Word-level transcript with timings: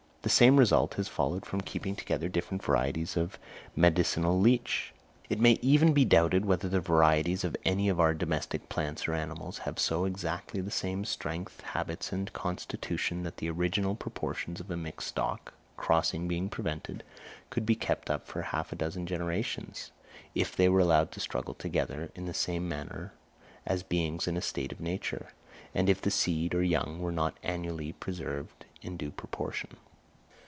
The 0.23 0.29
same 0.29 0.57
result 0.57 0.93
has 0.93 1.07
followed 1.07 1.47
from 1.47 1.61
keeping 1.61 1.95
together 1.95 2.29
different 2.29 2.63
varieties 2.63 3.17
of 3.17 3.33
the 3.33 3.39
medicinal 3.81 4.39
leech. 4.39 4.93
It 5.31 5.39
may 5.39 5.53
even 5.63 5.93
be 5.93 6.05
doubted 6.05 6.45
whether 6.45 6.69
the 6.69 6.79
varieties 6.79 7.43
of 7.43 7.57
any 7.65 7.89
of 7.89 7.99
our 7.99 8.13
domestic 8.13 8.69
plants 8.69 9.07
or 9.07 9.15
animals 9.15 9.57
have 9.65 9.79
so 9.79 10.05
exactly 10.05 10.61
the 10.61 10.69
same 10.69 11.05
strength, 11.05 11.61
habits, 11.61 12.11
and 12.13 12.31
constitution, 12.33 13.23
that 13.23 13.37
the 13.37 13.49
original 13.49 13.95
proportions 13.95 14.59
of 14.59 14.69
a 14.69 14.77
mixed 14.77 15.07
stock 15.07 15.55
(crossing 15.75 16.27
being 16.27 16.49
prevented) 16.49 17.03
could 17.49 17.65
be 17.65 17.73
kept 17.73 18.11
up 18.11 18.27
for 18.27 18.43
half 18.43 18.71
a 18.71 18.75
dozen 18.75 19.07
generations, 19.07 19.89
if 20.35 20.55
they 20.55 20.69
were 20.69 20.81
allowed 20.81 21.11
to 21.13 21.19
struggle 21.19 21.55
together, 21.55 22.11
in 22.13 22.27
the 22.27 22.33
same 22.35 22.69
manner 22.69 23.11
as 23.65 23.81
beings 23.81 24.27
in 24.27 24.37
a 24.37 24.41
state 24.43 24.71
of 24.71 24.79
nature, 24.79 25.29
and 25.73 25.89
if 25.89 25.99
the 25.99 26.11
seed 26.11 26.53
or 26.53 26.61
young 26.61 26.99
were 27.01 27.11
not 27.11 27.35
annually 27.41 27.91
preserved 27.93 28.65
in 28.83 28.97
due 28.97 29.09
proportion. 29.11 29.77